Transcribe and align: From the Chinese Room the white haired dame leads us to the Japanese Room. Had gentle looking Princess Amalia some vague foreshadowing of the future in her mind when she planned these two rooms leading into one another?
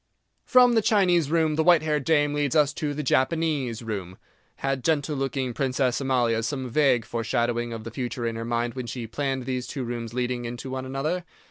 From 0.45 0.73
the 0.73 0.81
Chinese 0.81 1.29
Room 1.29 1.53
the 1.57 1.63
white 1.63 1.83
haired 1.83 2.05
dame 2.05 2.33
leads 2.33 2.55
us 2.55 2.73
to 2.73 2.95
the 2.95 3.03
Japanese 3.03 3.83
Room. 3.83 4.17
Had 4.55 4.83
gentle 4.83 5.15
looking 5.15 5.53
Princess 5.53 6.01
Amalia 6.01 6.41
some 6.41 6.67
vague 6.71 7.05
foreshadowing 7.05 7.71
of 7.71 7.83
the 7.83 7.91
future 7.91 8.25
in 8.25 8.35
her 8.35 8.43
mind 8.43 8.73
when 8.73 8.87
she 8.87 9.05
planned 9.05 9.45
these 9.45 9.67
two 9.67 9.83
rooms 9.83 10.11
leading 10.15 10.45
into 10.45 10.71
one 10.71 10.85
another? 10.87 11.23